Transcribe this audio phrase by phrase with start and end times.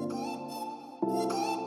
[0.00, 1.57] Thank you.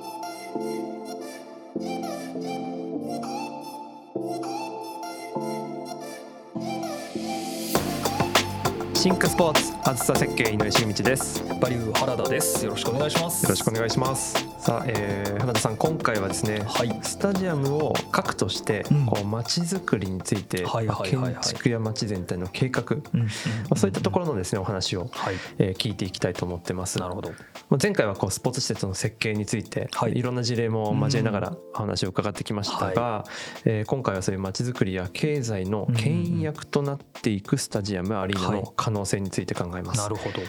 [9.01, 11.43] シンクスポーツあずさ設計井上真道です。
[11.59, 12.63] バリュー原田です。
[12.63, 13.43] よろしくお願いします。
[13.43, 14.35] よろしくお願いします。
[14.59, 16.99] さあ、えー、原田さん今回はですね、はい。
[17.01, 19.05] スタジアムを核としてうん。
[19.07, 21.23] こう街づくりについて、はいまあはいはい。
[21.23, 23.27] はい建築や街全体の計画、まうんうん
[23.71, 25.35] あ、そういったところのですねお話を、はい。
[25.57, 26.99] えー聞いていきたいと思ってます。
[26.99, 27.31] なるほど。
[27.71, 30.15] まあ前回はこうスポーツ施設の設計について、はい。
[30.15, 33.25] い、ろんな事例も交えながらお話を伺ってきましたが、
[33.65, 38.61] えー今回はそういう街づくりや経済の牽引役となっていくスタジアムアリーナはい。
[38.61, 39.99] の可能性について考えます。
[39.99, 40.39] なるほど。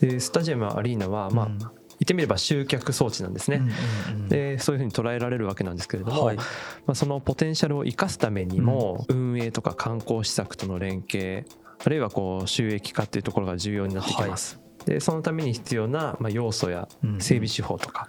[0.00, 1.58] でスタジアムアリーナは、まあうん
[1.98, 3.62] 言ってみれば集客装置なんですね。
[4.28, 6.44] でそういうふうに捉えられるわけなんですけれども、はいま
[6.88, 11.46] あ、そのポテンシャルを生かすためにも、運営とか観光施策との連携
[11.84, 14.60] あるいはこう収益化っていうところが重要になってきます。
[14.86, 18.08] でそのために必要な、まあ、要素やうん整備手法とか、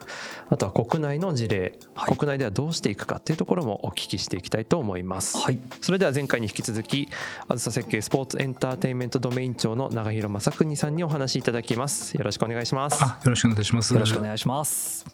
[0.50, 5.38] あとは国内の事例、はい国内ではどうしていくかっていうところもお聞きしていきたいと思います。
[5.38, 5.60] はい。
[5.82, 7.10] それでは前回に引き続き
[7.48, 12.16] あずさ設計スポーツエンターテインメントドメイン長の長広正邦さんにお話しいただきます。
[12.16, 13.04] よろしくお願いします。
[13.04, 13.94] あ、よろしくお願いします。
[13.94, 15.06] よろしくお願いします。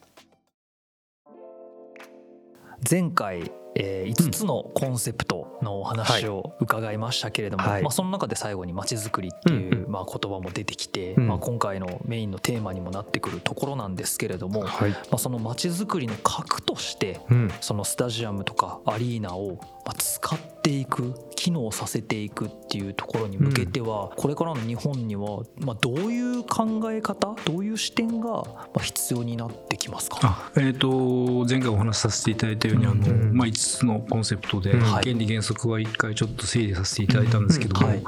[2.90, 14.96] 前回、えー、5つのコンセプトのお話を伺いましたけれども、はいまあ、その中で最後に「まちづくり」っていう、まあ、言葉も出てきて、うんまあ、今回のメインのテーマにもなってくるところなんですけれども、まはい。
[15.12, 17.52] あ、そのまちづくりの核としてうん。
[17.62, 30.20] そのスタジアムとかアリーナをまあ使っていく機能させていくっていうところに向けては、これからの日本にはまあどういう考え方どういう視点がまあ必要になってきますか？
[30.24, 37.94] あえー、と前回お話しさせていただいたように、あのうんまあ、5つのコンセプトで、原理原則は1回ちょっと整理させていただいたんですけども、うん。
[37.94, 38.04] はい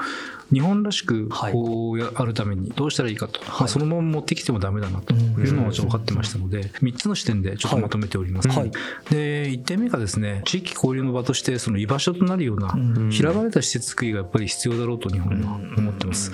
[0.52, 1.54] 日本らしくはい。
[1.54, 3.66] こうやあるためにどうしたらいいかと、まはい。
[3.66, 5.14] あ、そのまま持ってきてもダメだなと。
[5.14, 8.50] いうのはちょっと分かってましたので、3つの視点でちょっとまとめております。
[8.50, 8.72] はい。
[9.10, 13.10] で1点目がですね地域交流の場としてその居場所となるような、うん。
[13.10, 16.32] 開かれた施設作りがやっぱり必要だろうと日本は思ってます。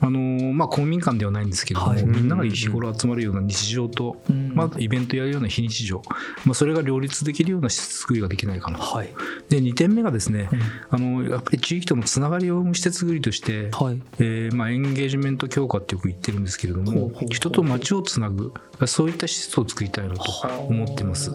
[0.00, 2.04] あのーまあ、公民館ではないんですけども、はい。
[2.04, 4.52] みんなが日頃集まるような日常と、うん。
[4.54, 6.02] まあ、イベントやるような非日常、
[6.44, 8.84] まあ、それが両立できるような施設作りができないかなと。
[8.84, 9.08] はい。
[9.48, 10.60] で2点目がですね、うん。
[10.90, 18.52] あのやっぱり地域とのつながりを生む施設作りとして、はいえーまあ、エンゲージメント強化ってよく言ってるんですけれども人と街をつなぐ
[18.86, 20.22] そういった施設を作りたいなと
[20.68, 21.30] 思ってます。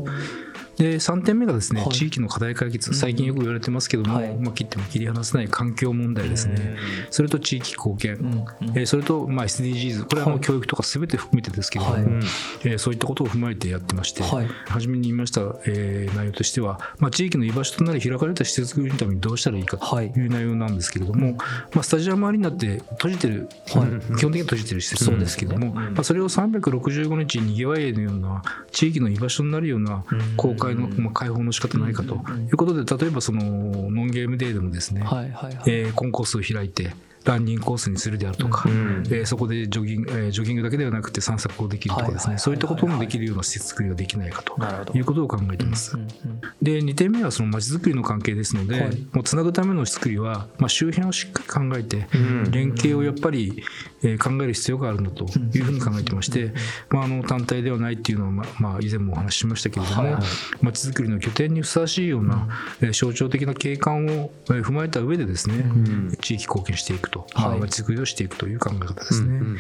[0.80, 1.92] で3点目がですね、はい。
[1.92, 4.34] 地域の課題解決最近よく言われてますけども、はい。
[4.38, 6.78] まあ、切っても切り離せない環境問題ですね、
[7.12, 8.46] それと地域貢献、うんうん。
[8.78, 14.48] えーそれとまあ SDGs これはあのはい教育とか全て含めてですけれども、えーそういったことを踏まえてやってまして、はい。
[14.70, 20.08] 初めに言いました、えー内容としては、まあ、地域の居場所となる開かれた施設作りのためにどうしたらいいかとはい。
[20.08, 21.34] いう内容なんですけれども、
[21.74, 24.18] まあ、スタジアムアリーナって閉じてる、はい。
[24.18, 28.42] 基本的には閉じてる施設なんですけども、まあ、それを365日にぎわいのような
[28.72, 30.06] 地域の居場所になるような
[30.38, 32.16] 公開の、まあ、開放の仕方ないかと。
[32.16, 32.18] い
[32.52, 35.64] うことで例えばそのノンゲームデーでもですね、はいはいはい。
[35.68, 36.92] えーコンコースを開いて
[37.26, 42.38] ランニングコースにするであるとか、うんえーそこでジョギング、えージョギングだけではなくて散策をできるとかですね。
[42.38, 44.56] そういったこともできるような施設作りができないかと
[44.98, 45.98] いうことを考えています。
[46.62, 49.08] で2点目はその街づくりの関係ですので、はい。
[49.12, 53.64] もうつなぐための作りは、まあ、周辺をしっかり考えて、うん連携をやっぱり、
[54.04, 56.54] えー考える必要があるんだというふうに考えてまして、
[56.90, 60.24] まあ、あの単体ではないっていうのは、まあまあ、以前もお話ししましたけれども、はいはい。
[60.62, 62.48] 街づくりの拠点にふさわしいような、
[62.82, 66.18] えー象徴的な景観をえー踏まえた上でですね、ん。
[66.22, 69.38] 地域貢献していくと、はいまあ街づくりをしていくという考え方ですね。
[69.38, 69.58] うん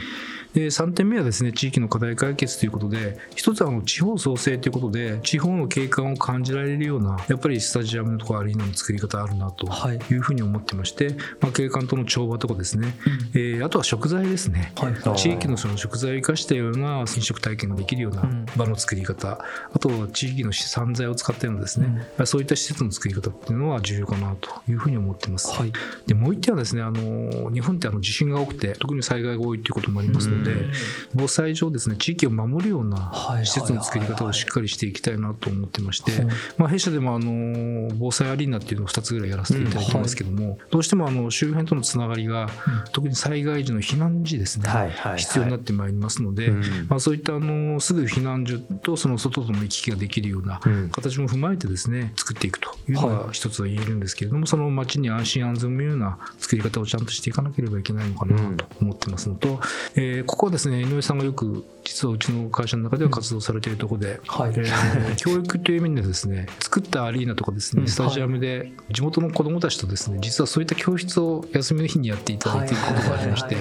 [0.53, 9.99] で3点目はですね地域の課題解決ということで一つはあの地方創生ということで地方の景観を感じられるようなやっぱりスタジアムとかアリーナの作り方あるなとはい。
[10.09, 12.95] いうふうに思ってまして、まあ、景観との調和とかですね、
[13.33, 15.17] えーあとは食材ですね、はい。
[15.17, 18.45] 地域のその食材を生かしたような飲食体験ができるようなうん。
[18.57, 19.39] 場の作り方、
[19.71, 25.51] あとは地域の産材を使ったようなですね、そういった施設の作り方っていうのは重要かなというふうに思ってます。
[25.51, 25.71] はい。
[26.07, 30.71] でもう一点はですねあの日本ってあの地震が多くて特に災害が多いということもありますので、うん
[31.15, 36.27] 防災上ですね地域を守るようなはい施設の作り方をしっかりしていきたいなと思ってまして、はい
[36.57, 42.49] まあ、弊社でもあの防災アリーナっていうのを2つぐらいやらせていただいてますけども、どうしてもあの周辺とのつながりが、
[42.91, 44.69] 特に災害時の避難時ですね、
[45.17, 46.87] 必要になってまいりますので、うん。
[46.89, 50.89] まあ、そういったあのすぐ避難所とその外との行き来ができるようなうん。
[50.89, 59.59] 形も踏まえてですね作っていくというのが一つは言えるんですけれども、その街に安心安全を見るような作り方をちゃんとしていかなければいけないのかなと思ってますのと、
[59.95, 64.51] えーここはですね井上さんがよく実はうちの会社の中では活動されているところで、はい。
[64.51, 73.57] えー 教育という意味でですね作ったアリーナとかですね、うんスタジアムで地元の子どもたちとですね実はそういった教室を休みの日にやっていただいていることがありまして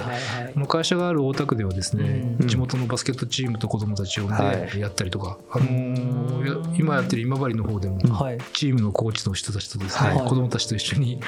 [0.68, 2.48] 会社がある大田区ではですね、うん。
[2.48, 8.38] 地元のバスケットチームと子どもたちを呼んはでやったりとか、あのーや今やってる今治の方でも、はい。
[8.52, 10.28] チームのコーチの人たちとですね、はい。
[10.28, 11.20] 子どもたちと一緒に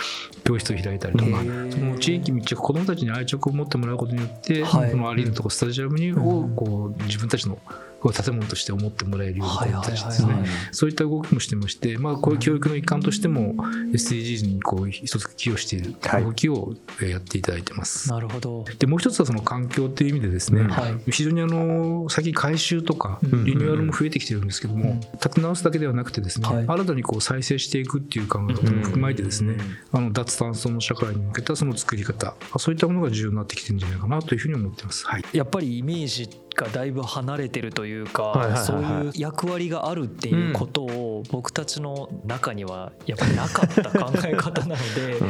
[0.44, 1.72] 教室を開いたりとか、へー。
[1.72, 4.90] その地域密着子どもたちに愛着を持ってもらうことによって、はい。
[4.90, 6.22] このアリーナとかスタジアムにうん。
[6.22, 7.58] をこう自分たちの
[8.08, 10.58] 建物として思ってもらえるような子どもたちですねはいはいはい。
[10.72, 13.54] そういった動きもしてまして、まあ、こういう教育の一環としても
[13.92, 16.24] SDGs にこう一つ寄与しているはい。
[16.24, 18.08] 動きをえーやっていただいてます。
[18.08, 18.64] なるほど。
[18.78, 20.68] でもう一つはその環境っていう意味でですね、うん。
[20.68, 21.10] はい。
[21.10, 23.44] 非常にあの最近改修とかうん。
[23.44, 25.00] リニューアルも増えてきてるんですけども、うん。
[25.18, 26.64] 建て直すだけではなくてですね、はい。
[26.66, 29.56] 新たにこう再生していくっていう考え方も含まれてですね、
[29.92, 32.34] あの脱炭素の社会に向けたその作り方。
[32.58, 35.06] そういったものが重要になってきてるんじゃないかなというふうに思ってます。
[35.06, 35.24] はい。
[35.32, 45.28] やっぱりイメージがだいぶ離れてるといういはいはいはいそういう役割があるっていうことを僕たちの中にはやっぱりなかった考え方なので、 うん。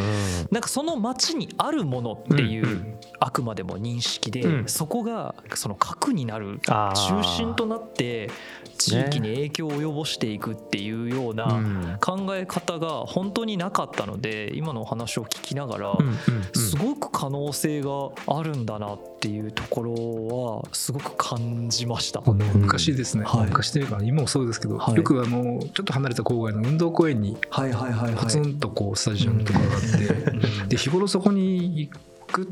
[0.51, 4.69] なんかその街にあるものっていう、あくまでも認識で、うん。
[4.69, 8.31] そこがその核になる中心となって
[8.79, 11.99] 地域に影響を及ぼしていくっていうよううなん。
[12.01, 15.99] 考え方が本当になかったので今のお話を聞きながら、
[16.55, 17.91] すごく可能性が
[18.27, 19.93] あるんだなっていうところ
[20.63, 22.23] はすごく感じました。
[22.25, 23.47] あの昔ですね、はい。
[23.49, 24.95] 昔というか今もそうですけど、はい。
[24.95, 31.91] よくあのちょっと離れた郊外の運動公園にはいはいはいポツンとこうスタジアムとかがあって、で日頃そこに行
[32.33, 32.49] く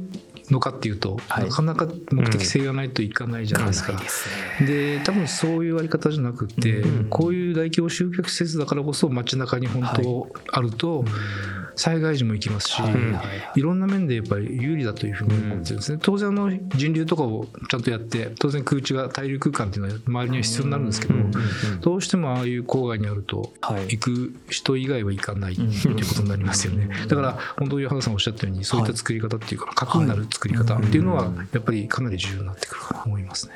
[0.51, 1.45] のかっていうと、はい。
[1.45, 3.93] なかなか目的性がないといかないじゃないですか。
[3.93, 4.29] です
[4.61, 4.67] ね。
[4.67, 11.05] で多分そういうあり方じゃなくて、うんこういう大規模集客施設だからこそ街中に本当あると、
[11.79, 13.25] 災害時も行きますし、はいはいはい。
[13.55, 21.33] いろんな面でやっぱり有利だというふうに思ってるんですね、当然あの人流とかをちゃんとやって当然空地が滞留空間っていうのは周りには必要になるんですけど、うんうん
[21.81, 23.83] どうしてもああいう郊外にあるとはい。
[23.83, 26.89] 行く人以外は行かないとうんいうことになりますよね。
[27.07, 33.55] だから本当に原さんおっしゃったようにそういった作り方っていうか核になる作り方っていうのはやっぱりかなり重要になってくるかなと思いますね。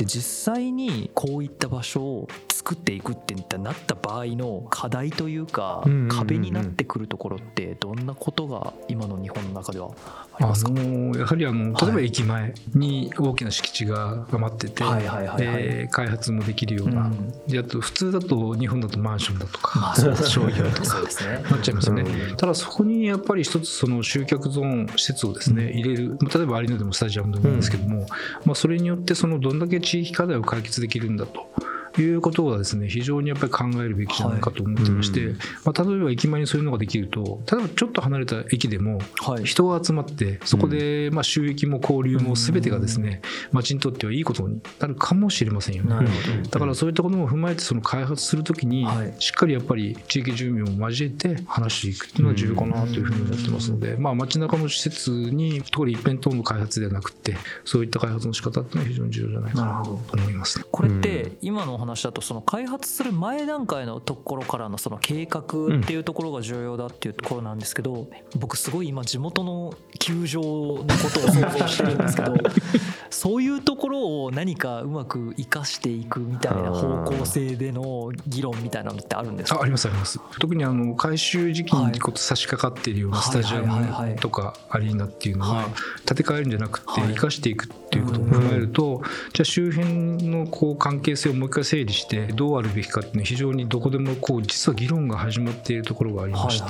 [0.00, 6.08] で実際にこういった場所を作っていくってなった場合の課題というかうんうんうんうん。
[6.08, 9.90] 壁になってくるところってどんなことが今の日本の中では
[10.34, 10.70] ありますか？
[10.70, 11.86] のやはりあのはい。
[11.86, 15.62] 例えば駅前に大きな敷地が余ってて、はいはいはいはい。
[15.64, 17.46] で開発もできるような、うん。
[17.46, 21.42] であと普通だと日本だとマンションだとか、まあ商業とかね。
[21.50, 22.36] なっちゃいますよね、うん。
[22.36, 26.16] ただそこにやっぱり一つその集客ゾーン施設をですね、入れる。
[26.20, 28.06] まあ例えばアリーナでもスタジアムでもいいんですけども、
[28.44, 31.50] まあ、それによってそのどんだけ地域課題を解決できるんだと。
[31.98, 35.28] いうことはですね非常にやっぱり考えるべきじゃないかと思ってまして、はい。
[35.30, 39.44] うんまあ、例えば駅前にそういうのができると例えばちょっと離れた駅でもはい。
[39.44, 43.22] 人が集まってそこでまあ収益も交流も全てがですね
[43.52, 46.06] 町にとってはいいことになるかもしれませんよね。
[46.50, 49.14] だからそういったことも踏まえてその開発するときにはい。
[49.18, 60.58] しっかりやっぱり地域住民を交えて話していくっていうのは重要かなというふうに思ってますので、まあ街中の施設に通り一辺倒の開発ではなくてそういった開発の仕方っていうのは非常に重要じゃないかなと思います。
[60.58, 60.64] ね。
[60.70, 65.44] これって今のお話だとその開発する前段階のところからのその計画っ
[65.84, 72.34] ていうところが重要だっていうところなんですけど僕すごい今地元の球場のことを想像してるんですけど
[73.10, 79.58] そういうところを何かうまく生かしていくみたいな方向性での議論みたいなのってあるんですか？
[79.58, 80.20] あありますあります。
[80.38, 85.66] 特にあの改修時期にこう差し掛かっているようなスタジアムとかアリーナっていうのははい
[86.06, 89.02] 建て替えるんじゃなくてはい生かしていくっていうことを踏まえると
[89.32, 96.62] じゃあ周辺のこう関係性をもう一回整理してどうあるべきかっていうのは非常にどこでもこう実は議論が始まっているところがありまし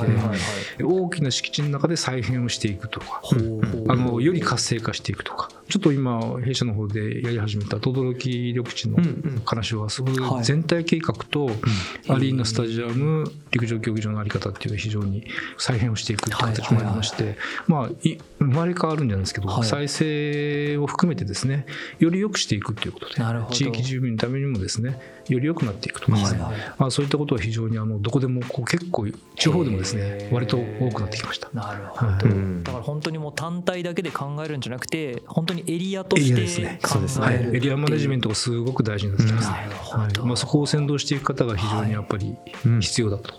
[0.76, 3.22] て大きな敷地の中で再編をしていくとか
[3.88, 8.98] あのより活性化していくとかちょっと今弊社の方でやり始めた等々力緑地の
[9.44, 9.88] 話は
[10.42, 11.48] 全体計画と
[12.08, 15.24] アリーナスタジアム陸上競技場のあり方っていうのは非常に
[15.56, 17.36] 再編をしていくって形もありまして
[17.68, 19.64] まあい生まれ変わるんじゃないですけどはい。
[19.64, 21.66] 再生を含めてですね
[22.00, 23.14] より良くしていくということで
[23.54, 26.40] 地域住民のためにもですねより良くなっていくとかですね。
[26.40, 26.60] はいはい。
[26.78, 30.32] まあそういったことは非常にあのどこでもこう結構地方でもですへねー。
[30.32, 31.48] 割と多くなってきました。
[31.52, 32.24] なるほど、はい。
[32.24, 32.64] うん。
[32.64, 36.78] だから本当にもう単体だけで考えるんじゃなくて本当にエリアとエリしてアですね。
[36.82, 37.26] 考そうですね。
[37.26, 37.56] はい。
[37.56, 39.56] エリアマネジメントがすごく大事になってきますね。
[39.56, 40.02] なるほど。
[40.02, 40.18] はい。
[40.28, 42.34] まあ、そこを先導していく方が非常にやっぱり
[42.64, 43.34] うん必要だと、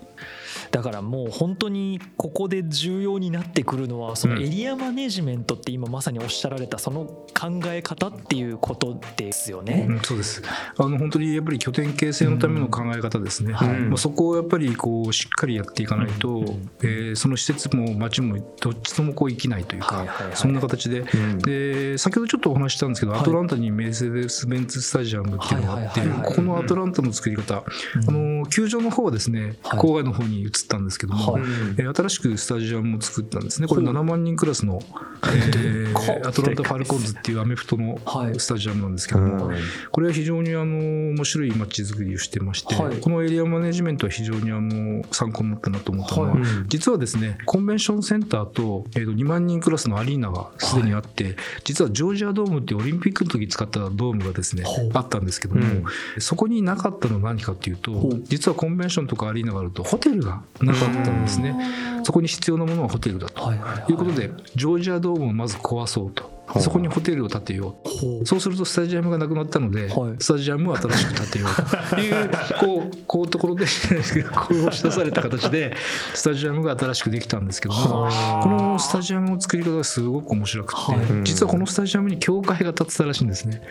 [0.72, 9.86] だからもう本当にここで重要になってくるのはそのエリアマネジメントって今まさにおっしゃられたその考え方っていうことですよね。
[9.90, 10.42] うん、そうです。
[10.78, 16.70] あの本当にやっぱり拠点形成のための考え方ですね、はいまあ、そこをやっぱりこうしっかりやっていかないと、うん。
[16.82, 20.36] えーその施設も町もどっちともこう生きないというか、はいはいはい。
[20.36, 21.02] そんな形で。
[21.02, 21.40] うん。
[21.40, 23.22] で先ほどちょっとお話ししたんですけど、はい。
[23.22, 26.30] アトランタにメルセデス・ベンツスタジアムっていうのがあって、はいはいはいはい。
[26.30, 27.64] ここのアトランタの作り方、あ
[28.12, 29.80] の球場の方はですね、はい。
[29.80, 31.44] 郊外の方に移ったんですけども、はい。
[31.78, 33.68] えー新しくスタジアムを作ったんですね。
[33.68, 34.80] これ7万人クラスの、
[35.24, 38.40] えーかアトランタ・ファルコンズっていうアメフトのはい。
[38.40, 39.56] スタジアムなんですけども、うん。
[39.92, 42.98] これは非常にあの面白い街づくりをしてまして、はい。
[42.98, 46.42] このエリアマネジメントは非常にあの参考になったなと思ったのは、はい。
[46.68, 54.64] 実はですねコンベンションセンターと,、えーと2万人クラスのアリーナがすでにあって、実はジョージアドームっていうオリンピックの時使ったドームがですね
[54.94, 55.84] あったんですけども、うん。
[56.20, 57.92] そこになかったのは何かっていうと
[58.24, 61.56] 実はコンベンションとかアリーナがあるとホテルがなかったんですね。
[62.04, 63.44] そこに必要なものはホテルだと。
[63.44, 67.76] はいうことでジョージアドームをまず壊そうとそこにホテルを建てよ
[68.22, 68.26] う。
[68.26, 70.16] そうするとスタジアムがなくなったので、はい。
[70.20, 72.02] スタジアムを新しく建てようと。
[72.02, 72.30] いう
[72.60, 73.66] こうこうところで
[74.34, 75.76] こう押し出された形で
[76.14, 78.10] スタジアムが新しくできたんですけども
[78.44, 81.00] このスタジアムの作り方がすごく面白くて、はい。
[81.24, 83.62] 実はこのスタジアムに教会が建ってたらしいんですね。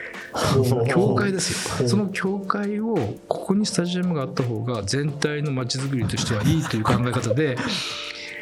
[0.89, 1.89] 教会ですよ。
[1.89, 2.95] その教会を
[3.29, 7.57] ここにスタジアムがあった方が全体の街づくりとしてはいいという考え方で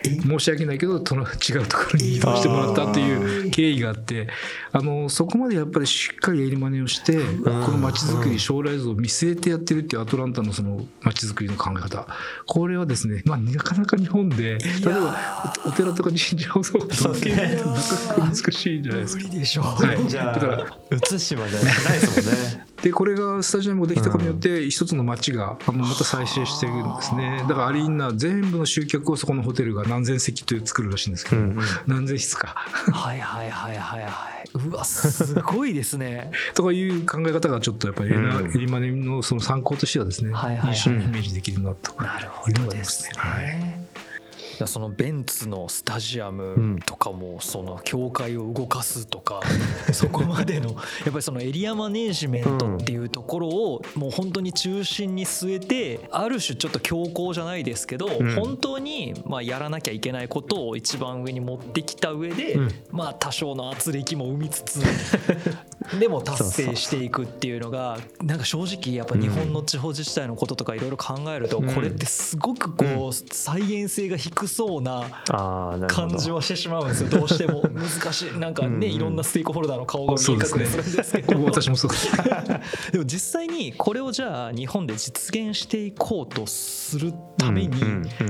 [0.05, 4.29] 申し訳ないけどとの違うところに移動してもらったという経緯があって
[4.73, 12.07] あのそこまでやっぱりしっかりエリマネをしてこの街づくり将来像を見据えてやってるっていうアトランタのその街づくりの考え方。
[12.47, 19.25] これはですね、まあ、なかなか日本で例えばおお寺とか神社をそう受け入れるのなかなか難しいんじゃないですか。
[19.25, 19.65] 無理でしょう。
[19.65, 20.67] はい、じゃだからあ
[21.01, 34.49] 対馬じゃないですもんねでこれがスタジアムができたことによって一つの街がまた再生しているんですねだからアリーナ全部の集客をそこのホテルが何千席という作るらしいんですけど、うんうん何千室かはいはいはいはいはい。
[34.55, 36.31] うわすごいですね。
[36.55, 43.59] とかいう考え方がちょっとやっぱりエラうんエリマネのその参考としてはですね、はいはいはい印象にイメージできるなとなるほいうのどですがありますね。
[43.59, 43.88] ね。
[43.88, 43.88] いや
[44.67, 49.41] そのベンツのスタジアムとかもその教会を動かすとか、
[49.93, 50.77] そこまでのやっ
[51.13, 58.35] ぱりそのエリアマネージメントっていうところをもう本当に中心に据えてある種ちょっと強行じゃないですけど、ん。
[58.35, 62.71] 本当にまあやらなきゃいけないことを一番上に持ってきた上で、うん。
[62.91, 64.81] まあ多少の圧力も生みつつ
[65.99, 75.03] でも達成していくっていうのがなんか正直やっぱ日本の地方自治体のこととかいろいろ考えるとこれってすごくこう再現性が低そうな
[75.89, 77.11] 感じはしてしまうんですよ。
[77.11, 77.63] どうしても。
[77.73, 78.39] 難しい。
[78.39, 81.91] なんかねうんいろんなステークホルダーの顔が見え隠そうですねれするんですけど私もそう
[82.93, 87.81] でも実際にこれをじゃあ日本で実現していこうとするために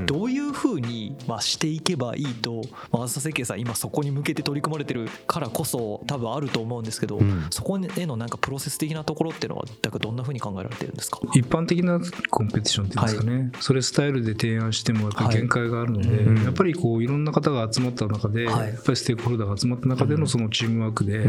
[0.07, 7.47] どういうふうにまあしていけばいいとまああずさ設計さん今そこに向けて取り組まれてるからこそ多分あると思うんですけど、うん。
[7.51, 11.21] そこへのなんかプロセス的なところっていうのはだどんなふうに考えられてるんですか？
[11.35, 18.69] 一般的なコンペティションっていうんですかね、それスタイルで提案してもやっぱり限界があるので、はいやっぱりこういろんな方が集まった中で、はい。
[18.69, 21.25] やっぱりステークホルダーが集まった中でのそのチームワークで、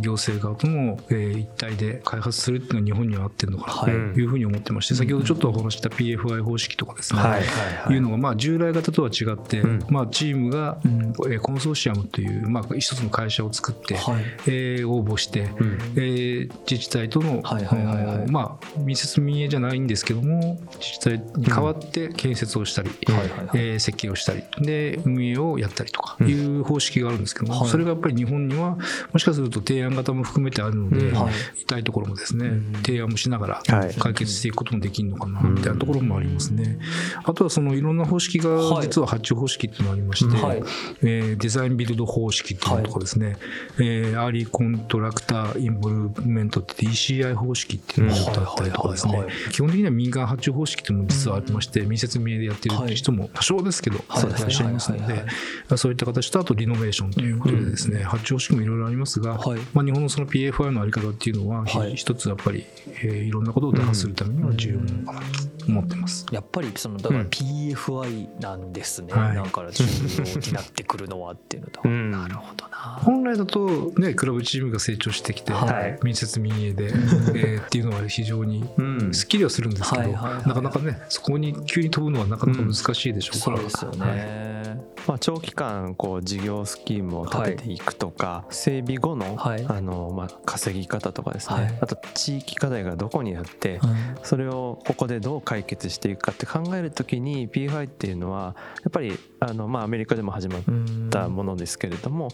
[0.00, 9.84] 行政側とも、えー一体で開発するっていうのは日本には合ってるのかなというふうに思ってまして、先ほどちょっとお話しした PFI 方式とかですね、はいい、うのがまあ従来型とは違って、ん。
[9.88, 11.00] まあ、チームが、うん。
[11.00, 14.24] えーコンソーシアムという、まあ、一つの会社を作って、はい。
[14.46, 15.78] えー応募して、うん。
[15.96, 18.06] えー自治体との、はいはいはいはい。
[18.06, 23.48] あのまあ、民設民営じゃないんですけども自治体に代わって建設をしたり、はいはいはい。
[23.54, 24.23] えー設計をしたり
[24.60, 26.28] で運営をやったりとかうん。
[26.28, 27.68] いう方式があるんですけども、はい。
[27.68, 28.78] それがやっぱり日本には
[29.12, 31.12] もしかすると提案型も含めてあるので、
[31.60, 32.72] 痛いところもですね、ん。
[32.84, 33.94] 提案もしながらはい。
[33.94, 36.78] 解決していくこともできるのかなみたいなところもありますね。
[37.24, 38.86] あとはそのいろんな方式がはい。
[38.86, 40.62] 実は発注方式っていうのがありまして、はい。
[41.02, 43.36] えー design build 方式っていうのとかですね、
[43.78, 49.26] えー early contractor involvement って言って ECI 方式っていうのがあったりとかですね。
[49.52, 55.26] 基本的には民間発注方式っていうのも実はありまして民設民営でやってる人も多少ですけどはいいらっしゃいますのではいは
[55.74, 59.60] いそういった形とあとリノベーションということでですね発注方式もいろいろありますがはい。
[59.72, 61.94] まあ日本のその PFI のあり方っていうのははい。
[61.96, 62.64] 一つやっぱり
[63.02, 66.26] えーいろんなことを打破するためには重要なのかなと思ってます。
[66.30, 67.26] やっぱりそのだからうん。
[67.28, 69.34] PFI なんですね、はい。
[69.34, 72.10] なんか重要になってくるのはっていうのと、うん。
[72.10, 72.76] なるほどな。
[73.02, 75.98] 本来だとねクラブチームが成長してきてはい。
[76.02, 79.14] 民設民営でえーっていうのは非常にうん。
[79.14, 89.64] すっきりはするんですけど、なかなかねそこに急に飛ぶのはなかなか難しいでしょうから、そうですよね、まあ、長期間こう事業スキームを立てていくとか、整備後の,、はい。
[89.68, 91.78] あのまあ、稼ぎ方とかですね、はい。
[91.80, 93.80] あと地域課題がどこにあって、
[94.22, 100.62] それをここでどう解決していくかって考えるときに PFI っていうのはやっぱりあの、まあ、アメリカでも始まっ
[101.10, 102.28] たものですけれども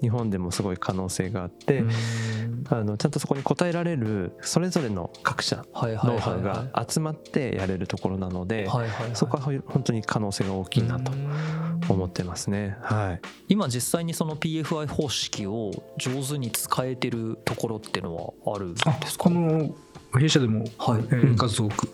[0.00, 1.84] 日本でもすごい可能性があって、
[2.70, 9.10] あのちゃんとそこに応えられるそれぞれの各社ノウハウが集まってやれるところなので、はいはいはい。
[9.14, 11.12] そこはほ本当に可能性が大きいなと
[11.88, 12.76] 思ってますね。
[12.80, 19.24] はい、今実際にその PFI 方式を上手に使えてるところっていうのはあるんあですか？
[19.24, 19.74] この
[20.18, 21.04] 弊社でも、はい。
[21.10, 21.88] えー数多く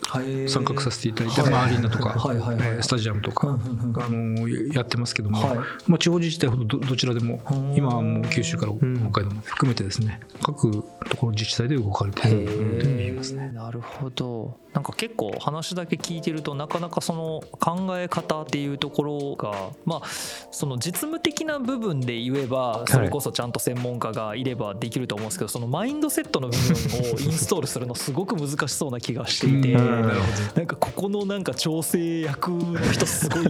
[0.49, 1.51] 参画させていただいて、はい。
[1.51, 2.39] まあ、アリーナとか、はい。
[2.39, 2.57] はい。
[2.57, 2.69] はい。
[2.69, 5.59] えースタジアムとか、あのやってますけども、はい。
[5.87, 7.75] まあ、地方自治体ほどどどちらでもうん。
[7.75, 8.87] 今はもう九州から北
[9.23, 10.71] 海道も含めてですね各
[11.09, 13.51] ところ自治体で動かれていると言えますね。
[13.53, 14.59] なるほど。
[14.73, 26.69] なんか結構話だけ聞いてるとなかなかその考え方っていうところがまあその実務的な部分で言えばそれこそちゃんと専門家がいればできると思うんですけどそのマインドセットの部分
[27.17, 30.09] をインストールするのすごく難しそうな気がしていてうん。
[30.55, 33.45] なんかここのなんか調整役の人すごい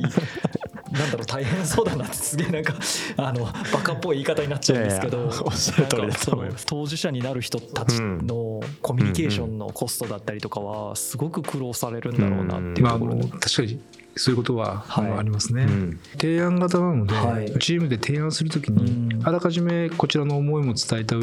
[0.91, 2.75] なんだろう大変そうだなってすげえなんか
[3.17, 3.53] あのバ
[3.83, 5.31] カっぽい言い方になっちゃうんですけど
[6.67, 13.23] 当事者になる人たちのコミュニケーションのコストだったりとかはすごく苦労されるんだろうなっていうところで。
[13.23, 13.81] の確かに
[14.17, 16.01] そういうことは、ありますね、うん。
[16.13, 17.53] 提案型なので、はい。
[17.59, 19.27] チームで提案するときに、うん。
[19.27, 21.23] あらかじめこちらの思いも伝えた上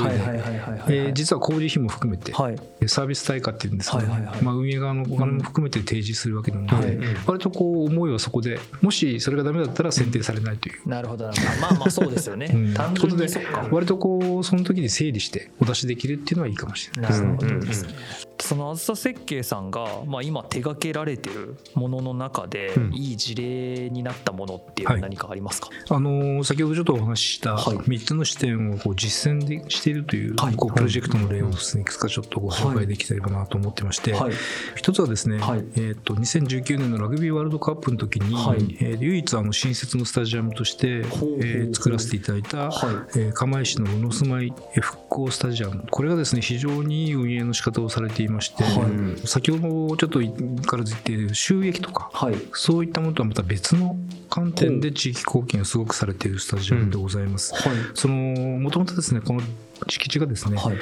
[0.88, 2.58] で、実は工事費も含めて、はい。
[2.88, 4.42] サービス対価っていうんですけど、はいはいはい。
[4.42, 6.98] まあ、運営側のお金も含めて提示するわけなので、はい。
[7.26, 10.90] 割とこう思いはそこでもしそれがダメだったら選定されないという。
[10.90, 12.50] なるほどなるほどまあまあそうですよね。
[12.54, 12.74] うん。
[12.74, 13.68] 単純ということでにそっか。
[13.72, 18.27] 割とこうその時に整理してお出しできるっていうのはいいかもしれないですね。
[18.40, 22.94] そのあずさ設計さんが、まあ、今手掛けられてるものの中で、うん。
[22.94, 27.78] いい事例になったものっていうのは何かありますか、あのー先ほどちょっとお話ししたはい。
[27.78, 30.56] 3つの視点をこう実践でしているというはい。
[30.56, 34.34] こうプロジェクトの例をですねいくつかちょっとご紹介できればなと思ってまして、はい。
[34.76, 35.66] 一つはですね、はい。
[35.76, 38.78] えー、と2019年のラグビーワールドカップの時に、はい。
[38.80, 43.20] えー唯一あの新設のスタジアムとして、ほえー作らせていただいた、はい。
[43.20, 45.84] えー釜石の宇野住まい復興スタジアム。
[45.90, 48.70] これがですね非常にいい運営の仕方をされていまして、は
[49.24, 49.28] い。
[49.28, 50.20] 先ほどちょっと
[50.68, 52.36] からず言っている収益とかはい。
[52.54, 53.98] そういったものとはまた別の
[54.30, 57.54] 観点で地域貢献をすごくされているスタジアムでございます。
[58.08, 59.42] もともとですねこの
[59.88, 60.78] 敷地がですね、はい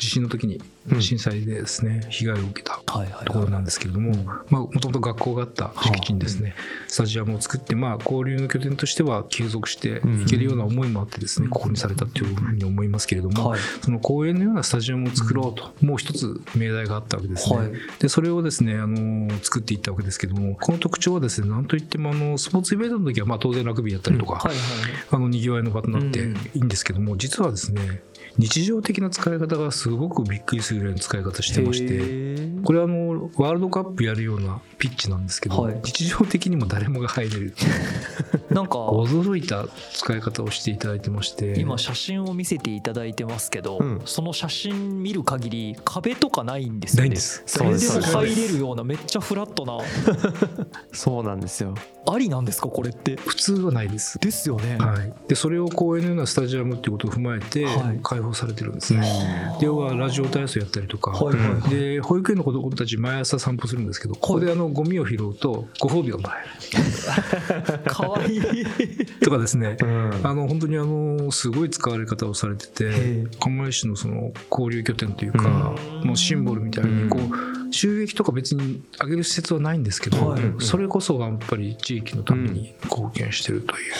[0.00, 1.02] 地震の時にうん。
[1.02, 2.80] 震災でですね、被害を受けた
[3.26, 4.14] ところなんですけれども、
[4.48, 6.54] まあ、もともと学校があった敷地にですね、
[6.88, 13.60] スタジアムを作って、まあ、交流の拠点としては継続していけるような思いもあってですね、ここにされたというふうに思いますけれども、はい。
[13.82, 17.56] その公園のようなスタジアムを作ろうと、もう一つ命題があったわけですね。
[17.56, 17.72] はい。
[17.98, 24.42] でそれをですねあの作っていったわけですけどもこの特徴はですねなんといってもあのスポーツイベントの時はまあ当然ラグビーやったりとか、
[25.10, 26.36] あの賑わいの場となってうん。
[26.36, 28.02] いいんですけども、実はですね
[28.40, 32.62] 日常的な使い方がすごくびっくりするぐらいの使い方してまして。
[32.64, 35.80] これはあのワールドカップやるようなピッチなんですけど、はい。
[35.84, 37.54] 日常的にも誰もが入れる。
[38.50, 44.00] なんか驚いた使い方をしていただいてまして今写真を見せていただいてますけど、うん。
[44.06, 47.00] その写真見る限り壁とかないんですよね。
[47.02, 47.44] ないんです。
[47.58, 49.78] 誰でも入れるようなめっちゃフラットな
[50.92, 51.74] そうなんですよ。
[52.08, 53.16] ありなんですかこれって？
[53.16, 54.18] 普通はないです。
[54.18, 58.00] ですよね、はい、でそれを公園のようなスタジアムっていうことを踏まえてはい。
[58.02, 59.56] 開放されてるんですね。
[59.60, 61.70] で要はラジオ体操やったりとか、はいはいはい。
[61.70, 67.78] で保育園の子どもたち毎朝散歩するんですけどここであのゴミを拾うとご褒美がもらえる。
[67.90, 68.42] かわいい。
[69.20, 70.10] とかですね、うん。
[70.22, 76.08] あの本当にあのすごい使われ方をされてて釜石のその交流拠点というか、うん。
[76.08, 80.42] もうシンボルみたいにこう収益とか別に上げる施設はないんですけど、はい。
[80.58, 83.92] それこそがやっぱり地域のために貢献してるという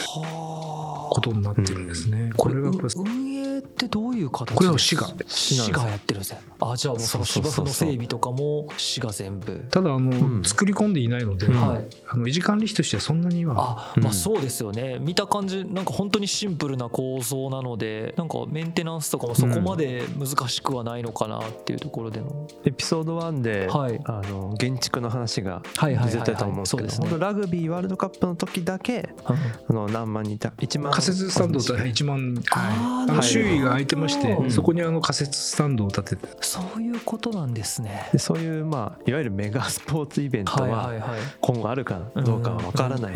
[1.11, 2.33] ことになってるんですね。
[2.37, 9.67] これが運営ってどういう形これは市が市がやってるんですねあじゃあもうその芝生の整備とかも市が全部。
[9.71, 10.45] ただあの、うん。
[10.45, 11.61] 作り込んでいないので、うん。
[11.61, 11.87] はい。
[12.09, 13.55] あの維持管理費としてはそんなには。
[13.57, 14.13] あまあうん。
[14.15, 14.99] そうですよね。
[15.01, 24.01] 見た感じなんか本当にシンプルな構造なのでなんかメンテナンスとかもそこまで難しくはないのかなっていうところでの、エピソード1で、はい。
[24.05, 27.09] あの建築の話が出てたと思うんですけど、そうですね。
[27.09, 34.51] 本当ラグビーワールドカップの時だけあの何万人いた1万仮設スタンドを建て1万、あーあの周囲が空いてまして、うん。
[34.51, 36.29] そこにあの仮設スタンドを建てて。
[36.41, 38.09] そういうことなんですね。
[38.13, 41.21] でそういうまあいわゆるメガスポーツイベントはいははいはい。
[41.41, 43.15] 今後あるかどうかは分からない、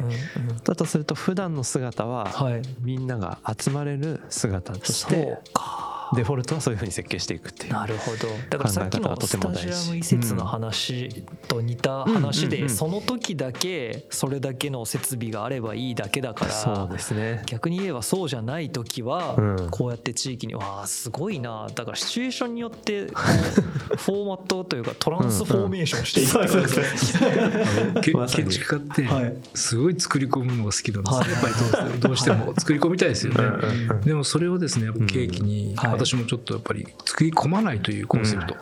[0.64, 2.62] だとすると普段の姿ははい。
[2.80, 8.28] みんなが集まれる姿としそうてかデフォルトはそういうふうに設計していくっていうなるほど。
[8.50, 17.42] だからさっきのスタジアム移設の話と似た話でその時だけそれだけの設備があればいいだけだからそうですね。
[17.46, 19.36] 逆に言えばそうじゃない時は
[19.70, 21.66] こうやって地域にわあすごいな。
[21.74, 28.00] だからシチュエーションによって フォーマットというかトランスフォーメーションしていくわけですね。
[28.02, 33.40] 建築家ってすごい作り込むのが好きなんですやっぱりどうしても作り込みたいですよね。
[34.04, 38.56] でもそれをですね契機に私もちょっとやっぱり作り込まないというコンセプト、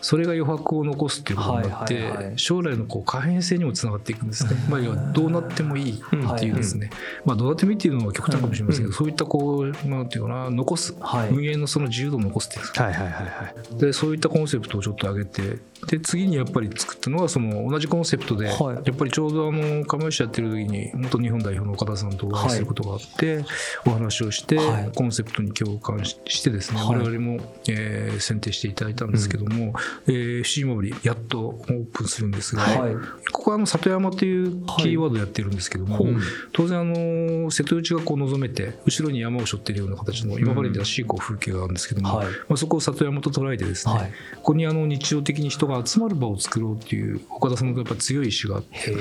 [0.00, 6.90] それが余白を残すっていうことになって、将来のこう可変性にもつながっていくんですね、まあ、要はどうなってもいいっていうですね、
[7.24, 10.94] まあ、どうなってもいいっていうのは極端かもしれませんけど、そういったこうなんていうかな残す、
[11.30, 18.56] 運営のその自由度を残すっていうんですか、はいはいはいはい、でそういったコンセプトをちょっと上げてで次にやっぱり作ったのがその同じコンセプトで、やっ
[18.94, 23.44] ぱりちょうどあの釜石やってる時に元日本代表の岡田さんとお会いすることがあって、
[23.86, 24.58] お話をして、
[24.94, 29.74] コンセプトに共感してですね、我々も、えー、選定していただいたんですけども、
[30.06, 30.14] うん。
[30.14, 32.94] えー、モリやっとオープンするんですが、はい、
[33.32, 36.14] ここはあの里山というキーワードやってるんですけども、はい、
[36.52, 48.94] 当然あの瀬戸内がこう望めて後ろに山を背負っているような形の今までにらしいこう風景があるんですけども、はい、まあ、そこを里山と捉えてですね、ここにあの日常的に人が集まる場を作ろうっていう岡田さんのやっぱ強い意志があって、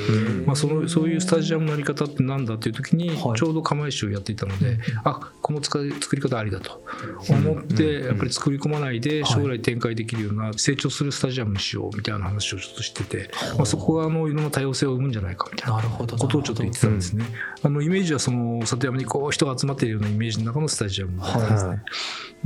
[0.46, 6.84] まあ、そのそういうスタジアムのあり方ってなんだっていう時にちょうど釜石をやっていたので、あこの作り方ありだと
[7.30, 17.26] 思ってやっぱり作り込まないで将来展開できるような成長するスタジアムにしようみたいな話をちょっとしてて、まあ、そこがあのいろんな多様性を生むんじゃないかみたいなことをちょっと言ってたんですね。
[17.62, 21.82] あのイメージはその里山にこう人が集まっているようなイメージの中のスタジアムですね。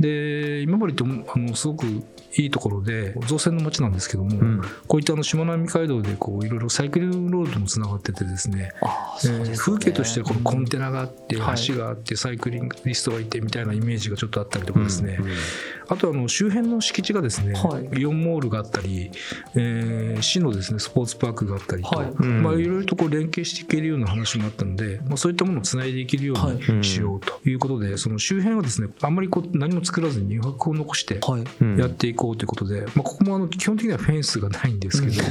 [0.00, 1.86] い、で今治ってあのすごく
[2.34, 8.72] いいところで造船の街なんですけども、うん、こういったあのしまなみ海道でこういろいろサイクルロードもつながっててですねすね、
[9.24, 15.32] えー、風景としてこのコンテナがあって、橋があってサイクリングリストがいてみたいなイメージがちょっとあったりとかですね、うんうん、
[15.88, 19.10] あとあの周辺の敷地がですね、はい、イオンモールがあったり、
[19.54, 22.12] えー、市のですねスポーツパークがあったりと、はい。
[22.12, 31.18] まあ、いろいろとこう連携していけるような話もあったので、まあ、そういったものをつないでいけるようにしようということで、その周辺はですねあんまりこう何も作らずに余白を残して
[31.78, 35.22] やっていこうということで、まあ、ここもあの基本的にはフェンスがないんですけど、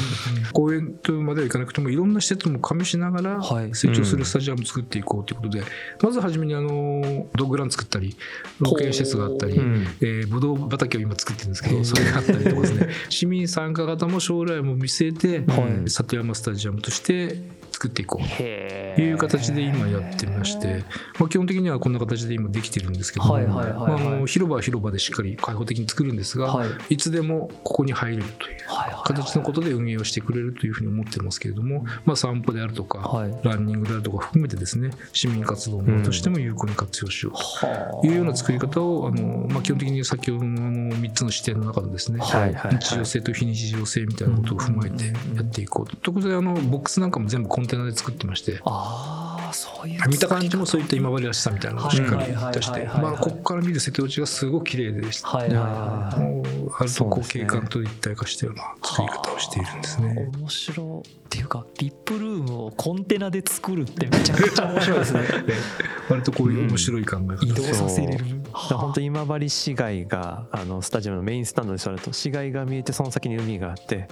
[0.54, 3.42] 公園とまではいかなくてもいろんな施設も加味しながら
[3.74, 5.64] 成長するスタジアムを作っていこうということで、
[6.02, 8.16] まず初めにあのドッグラン作ったり
[8.58, 9.54] ロケ施設があったり、
[10.00, 12.88] えー、ブドウ畑を今作ってるんですけどそれがあったりとかですね。
[13.10, 17.42] 市民参加型も将来も見据えて、里山スタジアムとして
[17.76, 18.36] 作っていこう。
[18.36, 20.82] という形で今やってまして、
[21.18, 24.26] まあ、基本的にはこんな形で今できてるんですけども。
[24.26, 28.58] 広場は広場でしっかり開放的に作るんですが、はい、いつでもここに入れるという
[29.04, 45.86] 形のことで運営をしてくれるというふうに思ってますけれども、まあ、散歩であるとか、はい、ランニングであるとか含めてですね市民活動としても有効に活用しようというような作り方をあの、まあ、基本的に先ほどのあの3つの視点の中でですね、はいはい、日常性と非日常性みたいなことを踏まえてやっていこう。
[45.86, 45.96] と。
[45.96, 48.60] 特にあのボックスなんかも全部コンテナで作ってまして。
[48.64, 52.88] あそういう見た感じもそういった今治らしさみたいなのをしっかり出して。
[53.20, 60.30] ここから見る瀬戸内がすごく綺麗でした、はいはいあるとこう景観と一体化したような作り方をしているんですね。
[60.36, 65.20] 面白っていうかビップルームをコンテナで作るってめちゃくちゃ面白いですね。
[66.10, 68.24] 割とこういう面白い考え方、移動させれる。
[68.52, 74.08] 本当今治市街があのスタジアムのメインスタンドで座ると市街が見えてその先に海があって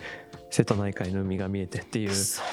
[0.51, 2.45] 瀬戸内海の海が見えてっていうそう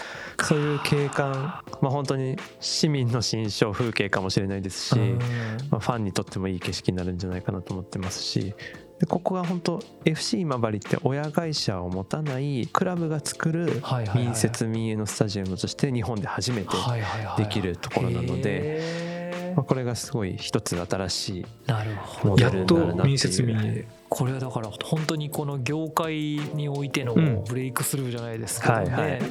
[0.56, 5.00] いう景観、まあ、本当に市民の心象風景かもしれないですし、
[5.70, 8.54] まあ、ファンにとってもいい景色になるんじゃないかなと思ってますし
[9.00, 13.82] でここが本当 FC 今治って親会社を持たないクラブが作る
[14.14, 16.70] 民設民営のスタジアムとして日本で初めて
[17.38, 21.46] できるところなので、まあ、これがすごい一つ新しい
[22.24, 24.01] モデルになるなっていう。
[24.13, 26.13] これはだから本当にこの業界
[26.54, 29.12] においてのブレイクスルーじゃないですけどね、うんはい。
[29.12, 29.21] はい、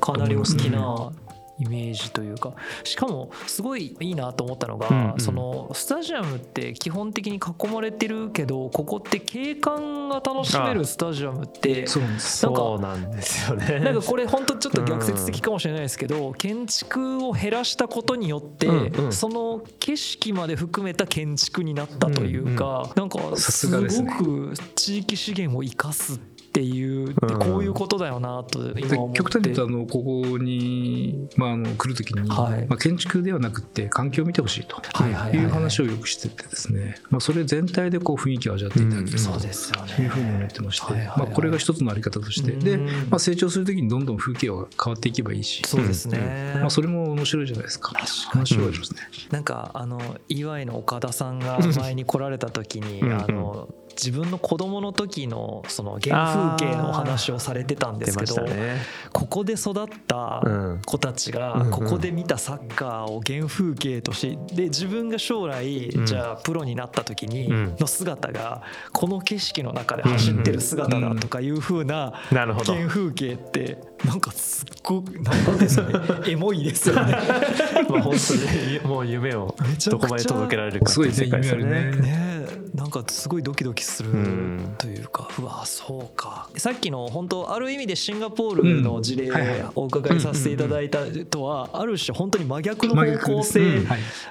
[0.00, 1.12] かなり大きな
[1.58, 2.52] イメージというか
[2.84, 13.80] しかもすごいいいなと思ったのが、うんうん、そのスタジアムって基本的に囲まれてるけどここって景観が楽しめるスタジアムってそうなんですよね。
[13.80, 29.18] なんかこれ本当ちょっと逆説的かもしれないですけど、うん、建築を減らしたことによって、うんうん、その景色まで含めた建築になったというか、うんうん、なんかすごく地域資源を生かすっていうこういいうことだよなと今思って。
[29.18, 32.66] 極端に言うとあのここに、まあ、あの来る時に、はい。
[32.66, 34.76] まあ、建築ではなくて環境を見てほしいと。
[34.76, 39.92] はいう話をよくしててですね、まあ、それ全体でこう雰囲気を味わっていただけるそうですよね。
[39.94, 42.52] というふうに思ってまして、まあ、これが一つのあり方として。
[42.52, 42.86] で、うん。
[43.10, 45.62] まあ、成長する時にどんどん風景は変わっていけばいいし。
[45.66, 47.92] そうですね、まあ、それも面白いじゃないですか。
[47.92, 49.00] 確か話はありますね。
[49.30, 53.68] なんかあの EY の岡田さんが前に来られた時にあの
[53.98, 58.76] 自分の子供の時のその原風景のお話をされてたんですけど、ね。
[59.12, 66.06] ここで育ったうん子たちがここで見たサッカーを原風景としてで自分が将来うん。
[66.06, 67.76] じゃあプロになった時にうん。
[67.78, 76.28] の姿がここの景色の中で走ってる姿だとかいう風なな原風景ってなんかすっごくなんですかね。
[76.30, 77.12] エモいですよね。
[77.88, 78.34] まあ本当
[78.68, 79.56] にもう夢を
[79.90, 81.64] どこまで届けられるかっていう世界でね。
[81.96, 82.37] ね。
[82.74, 84.74] なんかすごいドキドキするうん。
[84.78, 86.48] というか、うわそうか。
[86.56, 89.32] さっきの本当ある意味でシンガポールの事例うん。
[89.32, 89.68] はいはい。
[89.74, 93.82] お伺いさせていただいたとはある種本当に真逆の真方向性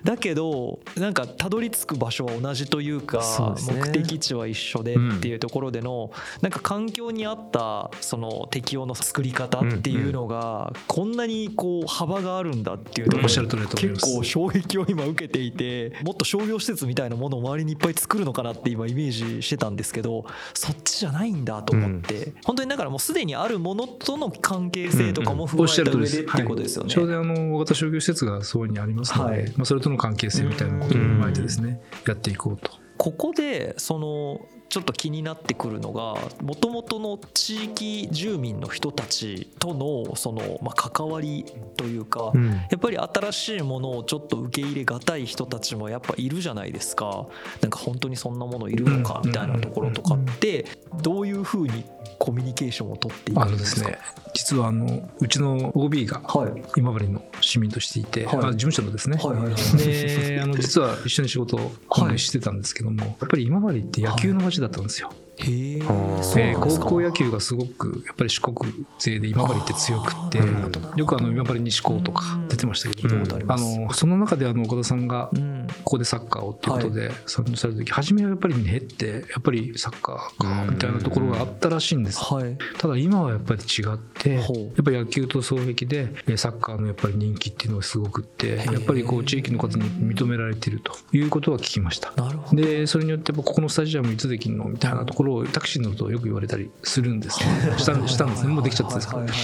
[0.03, 25.73] だけどなんかたどり着く場所は同じというか目的地は一緒でっていうところでのなんか環境に合ったその適応の作り方っていうのがこんなにこう幅があるんだっていうところ結構衝撃を今受けていてもっと商業施設みたいなものを周りにいっぱい作るのかなって今イメージしてたんですけどそっちじゃないんだと思って、本当にだからもうすでにあるものとの関係性とかも踏おま。
[25.77, 26.87] えた上でっていうことですよね。
[26.87, 32.71] はいちょうどあの大型商業施設がそうにありますので、はいまあ、それとの関係性みたいなことを踏まえてですね、やっていこうと。
[32.97, 41.45] ここでそのちょっと気になってくるのがもともとの地域住民の人たちとのそのまあ関わり
[41.77, 42.51] というか、うん。
[42.51, 47.27] やっぱり新しいものをちょっと受け入れがたい人たちもやっぱいるじゃないですか。
[47.61, 50.65] なんか本当にそんなものいるのかうんみたいなところとかって
[51.01, 51.85] どういうふうに
[52.19, 53.97] コミュニケーションを取っていくあんですすね、
[54.33, 56.63] 実はあのうちの OB がはい。
[56.77, 58.37] 今治の市民としていて、はい。
[58.37, 59.77] あ事務所のですね、はいはいはい。
[59.77, 61.71] であの実は一緒に仕事を
[62.17, 65.11] してたんですけども、やっぱり今治って野球の街だったんですよ。
[65.39, 82.19] へえ高校野球がすごくやっぱり四国勢で今治って強くってうんよくあの今治西高とか出てましたけど、聞いたことあのその中であの岡田さんがうんここでサッカーをっていうことで参入された時初めはやっぱりねってやっぱりサッカーかみたいなところがあったらしいんです。
[82.23, 82.57] はい。
[82.77, 84.45] ただ今はやっぱり違ってやっ
[84.83, 92.13] ぱり野球と双璧でえサッカーのやっぱり人気っていうのがすごくってやっぱりこう地域の方に認められているということは聞きました。
[92.53, 97.47] でそれによってここのスタジアムいつできるのみたいなところをタクシーに乗るとよく言われたりするんですね。
[97.77, 98.53] したしたんですね。
[98.53, 99.37] もうできちゃったんですからはいはい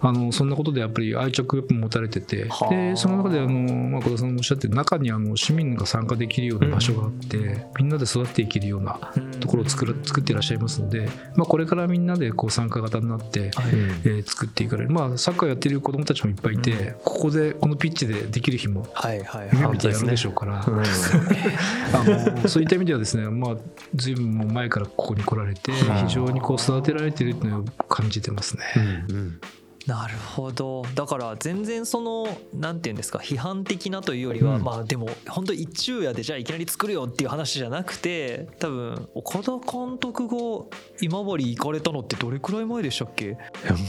[0.00, 2.46] あのそんなことでやっぱり愛着持たれてて。
[2.48, 2.70] はあ。
[2.70, 8.98] でその中であの、まあ、小田さんもおっしゃってる中にあの市民が参加できるような場所があって、みんなで育っていけるような
[9.40, 13.50] ところを作る作っていらっしゃいますので、まあ、これからみんなでこう参加型になって、
[14.04, 19.72] えー作っていかれる、まあ、サッカーやってる子どもたちもいっぱいいて、ここでこのピッチでできる日もはいはい夢はい。
[19.74, 20.82] 見てやるでしょうから、うん
[21.94, 22.04] あ
[22.42, 23.56] のそういった意味ではですね、まあ、
[23.94, 28.64] 随分もう前からここに来られて非常にこう育てられてるっていうのを感じてますね。
[29.08, 29.40] うん
[29.86, 30.84] なるほど。
[30.96, 34.64] だから全然そのなんていうんですか批判的なというよりは、うん。
[34.64, 40.36] まあでも本当一昼夜でじゃあいきなり作るよっていう話じゃなくて多分岡田監督が
[41.00, 43.24] 今治行かれたのってどれくらい前でしたっけ？
[43.26, 43.36] いや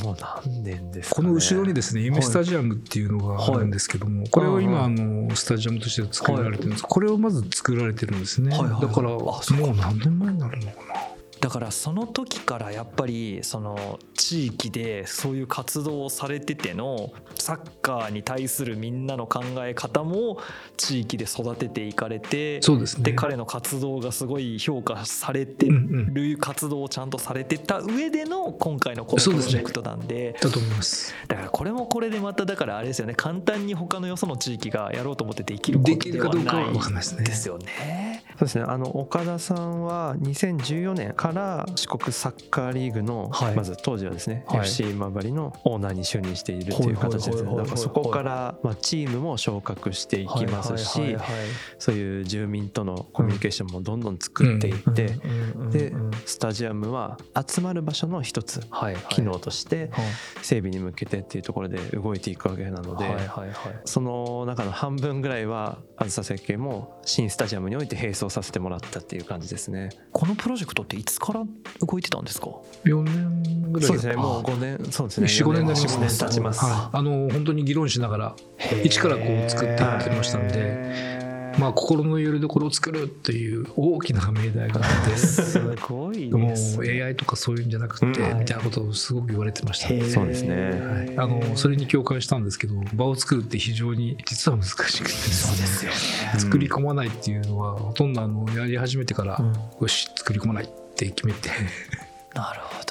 [0.04, 1.28] もう何年ですかね。
[1.28, 6.84] この後ろにですね、夢スタジアムっていうのがあるんですけども、これを今、あの、スタジアムとして作られてるんです。
[6.84, 8.42] これをまず作られてるんです。
[8.42, 8.56] ね。
[8.56, 8.62] はい。
[8.62, 8.72] はい。
[8.74, 8.82] はい。
[8.84, 11.17] だから、もう何年前になるのかな。
[11.40, 20.40] だからその時からやっぱりその地域でそういう活動をされててのサッカーに対するみんなの考え方も
[20.78, 23.04] 地域で育てていかれてそうですね。
[23.04, 31.14] で彼の活動がすごい評価されてる活動をちゃんとされてた上での今回のこのプロジェクトなんでだと思います。
[31.28, 37.24] だからこれもこれでまただからあれですよね簡単に他のよその地域がやろうと思ってできることではるかどうかはない。
[37.24, 38.17] ですよね。
[38.38, 38.66] そうですね。
[38.68, 43.56] あの岡田さんは2014年から四国サッカーリーグの、はい。
[43.56, 44.60] まず当時はですね、はい。
[44.60, 47.56] FC 今治のオーナーに就任しているという形ですね。
[47.56, 51.18] だからそこから、まあ、チームも昇格していきますし、
[51.80, 55.08] そういう住民とのコミュニケーションもどんどん作っていって、
[55.72, 56.12] でうん。
[56.26, 59.04] スタジアムは集まる場所の一つはいはい。
[59.10, 60.06] 機能としてはい。
[60.44, 63.06] 整備に向けてっていうところで動いていくわけなので、
[63.86, 69.90] その中の半分ぐらいはあずさ設計も新スタジアムにおいて並走させてもらったっていう感じですね。
[70.12, 71.44] このプロジェクトっていつから
[71.82, 72.48] 動いてたんですか
[72.86, 73.88] ？4年ぐらい。
[73.88, 76.66] そうですねもう5年そうですね4、5年になります4 5年経ちます。
[76.66, 76.98] はい。
[76.98, 78.36] あの、本当に議論しながら、
[78.84, 81.17] 一からこう作っていってましたんで、
[81.58, 95.14] まあ、心のよりどころを作るっていう大きな命題があってすごいもう AI とかそういうんじゃなくて、みたいなことをすごく言われてました、そうですね、はい、あのそれに共感したんですけど場を作るって非常に実は難しくて。
[95.38, 99.40] そうですよ、ね、作り込まないっていうのはほとんどあのやり始めてから、
[99.80, 101.50] よし作り込まないって決めて。
[102.34, 102.87] なるほど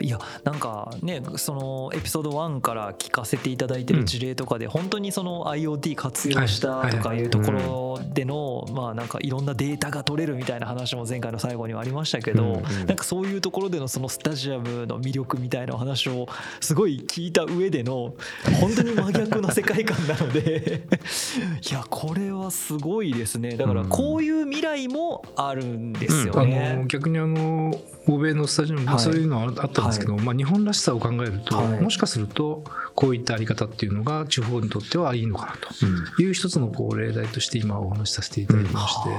[0.00, 16.28] いやなんかねそのエピソード1から聞かせていただいてる事例とかで本当にその IoT 活用したとかいうところでのまあなんかいろんなデータが取れるみたいな話も前回の最後にはありましたけどなんかそういうところでのそのスタジアムの魅力みたいなお話を
[16.60, 18.14] すごい聞いた上での
[18.60, 20.82] 本当に真逆の世界観なので
[21.70, 23.56] いやこれはすごいですね。
[23.56, 26.70] だからこういう未来もあるんですよね。
[26.74, 27.72] あの逆にあの
[28.06, 36.22] 欧米のスタジアム、まあ、そういうのはあったんですけど、はい、まあ、日本らしさを考えると、はい、もしかするとこういったあり方っていうのが地方にとってはいいのかなと。
[36.22, 39.10] いう一つのこう例題として今お話しさせていただきまして、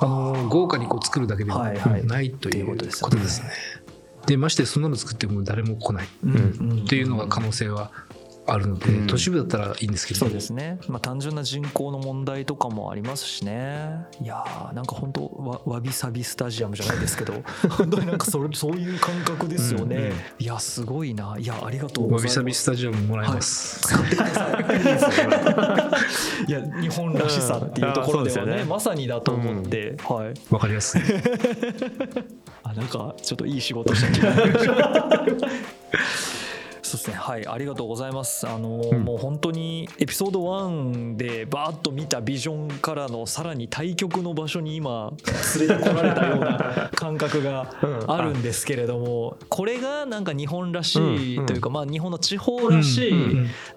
[0.00, 1.70] あの豪華にこう作るだけでは
[2.04, 3.50] ないということですね。
[4.26, 6.06] でましてそんなの作っても誰も来ない。
[6.06, 7.92] っていうのが可能性は
[8.46, 10.20] あるので、うん、都市部だったらいいんですけど。
[10.20, 14.06] そうですね、まあ、単純な人口の問題とかもありますしね。
[14.20, 17.34] いやーなんか本当わわびさびスタジアムじゃないですけど。
[17.70, 21.36] 本当になんかそれそういう感覚ですよね、うんうん、いやすごいな。
[21.38, 22.38] いやありがとうございます。
[22.38, 25.90] わびさびスタジアムもらいます、はい、使ってくださ
[26.46, 26.50] い。
[26.50, 30.34] いや日本らしさっていうところではねね、まさにだと思って、うん、はい。
[30.50, 31.02] わかりやすい。
[32.62, 35.26] あなんかちょっといい仕事した気が
[36.86, 37.16] そうですね。
[37.16, 38.46] はいありがとうございます。
[38.46, 45.12] あの、うん、もう本当にエピソード1でバーッと見たビジョンからのさらに対極の場所に今
[45.58, 47.74] 連れてこられたような感覚が
[48.06, 50.96] あるんですけれども、これがなんか日本らし
[51.34, 53.14] いというか、まあ日本の地方らしい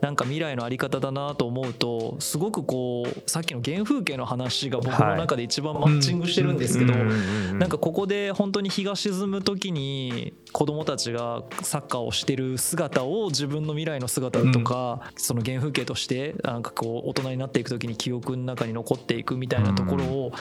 [0.02, 20.32] なんか未来のあり方だなと思うとすごくこうさっきの原風景の話が僕の中で一番マッチングしてるんですけどなんかここで本当に日が沈む時に子供たちがサッカーをしてる姿を自分の未来の姿とか、その原風景としてなんかこう大人になっていく時に記憶の中に残っていくみたいなところを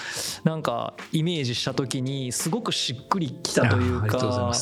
[0.44, 4.52] なんかイメージした時にすごくしっくりきたというか。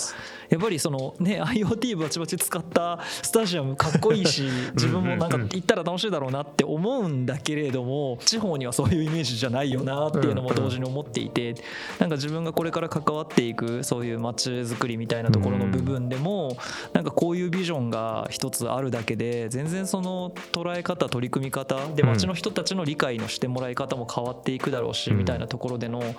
[0.48, 11.54] やっぱりそのね IoT バチバチ使ったスタジアムかっこいいし自分もなんか行ったら楽しいだろうなって思うんだけれども地方にはそういうイメージじゃないよなっていうのも同時に思っていて
[11.98, 16.56] なんか自分がこれから関わっていくそういう街づくりみたいなところの部分でも
[16.92, 26.12] なんかこういうビジョンが一つあるだけで全然その捉え方取り組み方で街の人たちの理解のしてもらい方も変わっていくだろうしみたいなところでのなん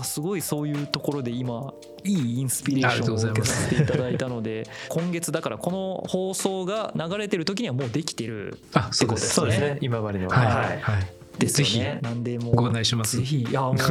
[0.00, 1.72] かすごいそういうところで今
[2.04, 9.78] いいインスピレーションを受けさせていただいたので 今月だからこの放送が流れてる時にはもうできてるってことですね。
[9.80, 10.46] 今治の、はい。
[10.46, 10.80] はい。
[10.80, 11.98] はいですよね。
[12.02, 13.18] なんでもご案内します。
[13.18, 13.84] ぜひいやもうぜ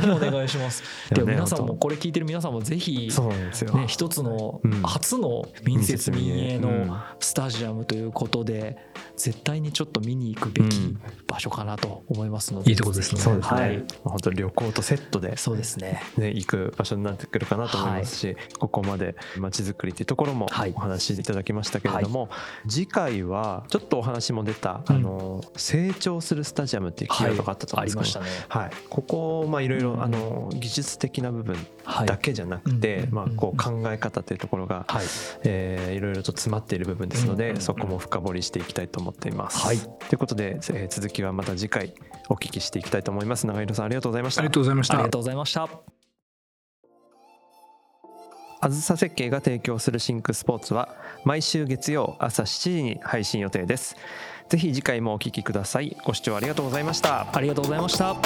[0.00, 0.82] ひお願いします。
[1.10, 8.76] で皆さんもこれ聞いてる皆さんもぜひね一つの初の民設民営のスタジアムということで
[9.16, 12.70] 絶対にちょっと見に行くべき場所かなと思いますので。
[12.70, 13.20] いいとこですね。
[13.20, 13.60] そうですね。
[13.60, 16.02] はい、本当旅行とセットでそうですね。
[16.16, 22.28] ね行く場所になってくるかなと思いますし、ここまで街づくりっていうところもお話しいただきましたけれども、
[22.68, 31.56] 次回はちょっとお話も出たあの成長するスタジアムっていうキーワードがあったと思うんですけど、はい、ここまあいろいろあの技術的な部分
[32.06, 35.06] だけじゃなくて、まあこう考え方というところが、はい
[35.44, 39.66] えー、いろいろと詰まっている部分ですので、そこも深掘りしていきたいと思っています。
[39.66, 41.94] はい、ということで、えー、続きはまた次回
[42.28, 43.46] お聞きしていきたいと思います。
[43.46, 44.40] 長井さんありがとうございました。
[44.40, 44.94] ありがとうございました。
[44.94, 46.00] ありがとうございました。
[48.62, 53.96] あずさ設計が提供するシンクスポーツは毎週月曜朝7時に配信予定です。
[54.50, 55.96] ぜひ次回もお聴きください。
[56.04, 57.26] ご視聴ありがとうございました。
[57.32, 58.16] ありがとうございました。